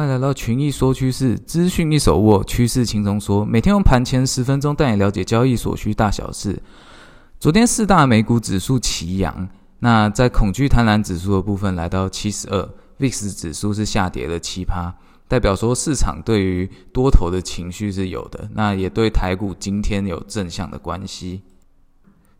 [0.00, 3.44] 欢迎来到群益说趋势，资讯一手握，趋势轻松说。
[3.44, 6.58] 每天用盘前十分钟带你了解交易所需大小事。
[7.38, 9.46] 昨天四大美股指数齐扬，
[9.80, 12.66] 那在恐惧贪婪指数的部分来到七十二
[12.98, 14.94] ，VIX 指数是下跌了七趴，
[15.28, 21.42] 代表说市场对于多头的情绪是有的，那也对台股今天有正向的关系。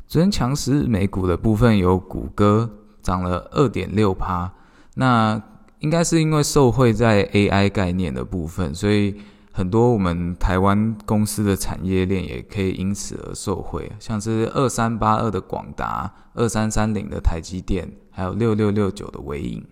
[0.09, 2.71] 昨天强势美股的部分有谷歌
[3.03, 4.51] 涨了二点六趴，
[4.95, 5.43] 那。
[5.81, 9.17] 应该是因为受惠在 AI 概念的部分，所以
[9.53, 19.65] 很多我们台湾公司的产业链也可以因此而受惠，像是二三八二的广达、二三三零的台积电，还有六六六九的微影。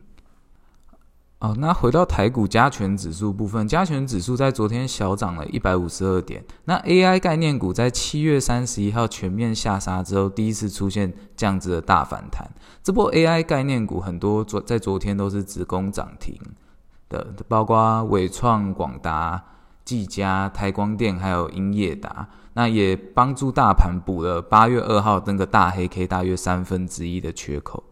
[1.40, 6.44] 哦，那回到台股加权指数部分，加权指数在昨天小涨了一百五十二点。
[6.64, 12.50] 那 AI 概念股在七月三十一号全面下杀之后，第一次出现这样子的大反弹。
[12.82, 16.36] 这波 AI 概念股很多昨在昨天都是直攻涨停
[17.08, 19.40] 的，包括伟创、广达、
[19.84, 22.28] 技嘉、台光电，还有英业达。
[22.54, 27.84] 那也帮助大盘补了八月二号那个大黑 K 大约三分之一的缺口。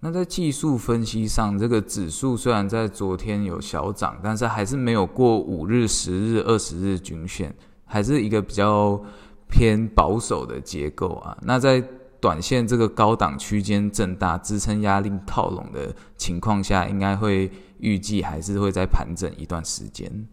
[0.00, 7.52] 那在技术分析上，这个指数虽然在昨天有小涨，但是还是没有过五日、十日、二十日均线，
[7.86, 9.02] 还是一个比较
[9.48, 11.36] 偏保守的结构啊。
[11.42, 11.82] 那在
[12.20, 20.28] 短线这个高档区间震大、支撑压力套拢的情况下，应该会预计还是会再盘整一段时间。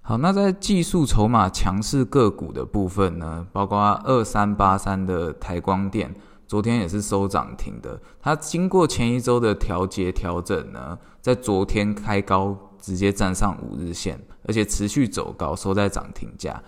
[0.00, 6.12] 好，那在技术筹码强势个股的部分呢，包括二三八三的台光电。
[6.52, 16.62] 昨天也是收涨停的，它经过前一周的调节调整呢，在昨天开高直接站上五日线，而且持续走高，收在涨停价。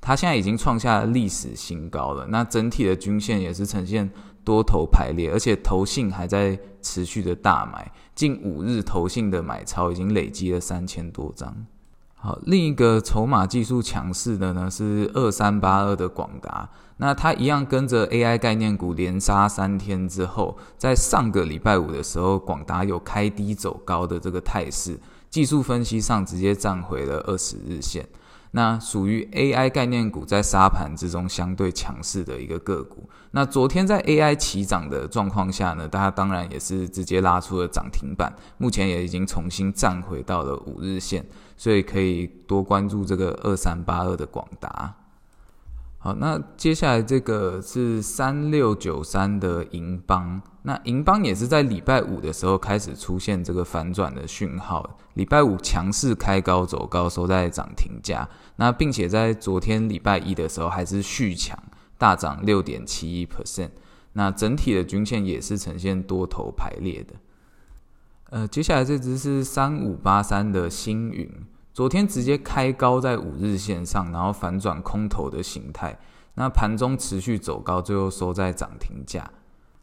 [0.00, 2.26] 它现在已经创下历史新高了。
[2.30, 4.10] 那整体的均线也是呈现
[4.42, 11.54] 多头排列，而且投信还在持续的大买，近五日投信的买超已经累积了三千多张。
[12.18, 24.98] 好，另一个筹码技术强势的呢是二三八二的广达，那它一样跟着 AI 概念股连杀三天之后，在上个礼拜五的时候，广达有开低走高的这个态势，
[25.28, 28.08] 技术分析上直接站回了二十日线。
[28.56, 33.06] 那属于 AI 概念股在沙盘之中相对强势的一个个股。
[33.32, 41.22] 那昨天在 AI 齐涨的状况下呢，大家当然也是直接拉出了涨停板，目前也已经重新站回到了五日线，
[41.58, 44.94] 所以可以多关注这个二三八二的广达。
[46.06, 61.60] 好，那接下来这个是三六九三的银邦，那银邦也是在礼拜五的时候开始出现这个反转的讯号，礼拜五强势开高走高，收在涨停价，那并且在昨天礼拜一的时候还是续强
[61.98, 63.70] 大涨六点七一 percent，
[64.12, 67.14] 那整体的均线也是呈现多头排列的。
[68.30, 71.28] 呃，接下来这只是三五八三的星云。
[71.76, 75.94] 昨天直接开高在五日线上，然后反转空头的形态，
[76.36, 79.30] 那盘中持续走高，最后收在涨停价。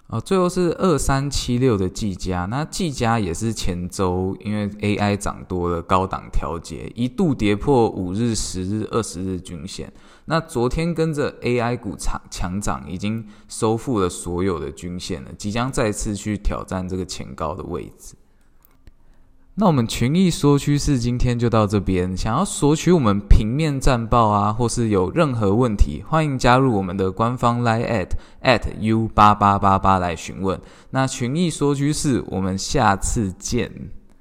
[0.08, 9.94] 哦，最后是二三七六的技嘉，那技嘉也是前周因为 AI 涨多了高档调节，一度跌破五日、十日、二十日均线。
[10.26, 18.16] 那昨天跟着 AI 股强强涨，已经收复了所有的均线了，即将再次去挑战这个前高的位置。
[19.56, 22.18] 那我们群益说趋势今天就到这边。
[22.18, 28.10] 想要索取我们平面战报啊，或是有任何问题，欢迎加入我们的官方 Line at
[28.42, 30.60] at u 八八八八来询问。
[30.90, 33.72] 那群益说趋势，我们下次见。